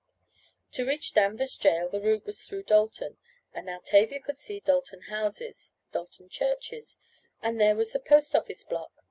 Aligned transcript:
To 0.71 0.83
reach 0.83 1.13
Danvers 1.13 1.55
jail 1.55 1.87
the 1.87 2.01
route 2.01 2.25
was 2.25 2.41
through 2.41 2.63
Dalton, 2.63 3.17
and 3.53 3.67
now 3.67 3.77
Tavia 3.83 4.19
could 4.19 4.35
see 4.35 4.59
Dalton 4.59 5.01
houses, 5.01 5.69
Dalton 5.91 6.27
churches, 6.27 6.97
and 7.39 7.61
there 7.61 7.75
was 7.75 7.93
the 7.93 7.99
postoffice 7.99 8.63
block! 8.63 8.91